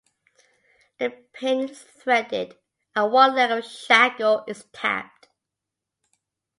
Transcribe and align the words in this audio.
The 0.97 1.09
pin 1.11 1.69
is 1.69 1.79
threaded 1.83 2.57
and 2.95 3.11
one 3.11 3.35
leg 3.35 3.51
of 3.51 3.57
the 3.61 3.69
shackle 3.69 4.43
is 4.47 4.63
tapped. 4.73 5.29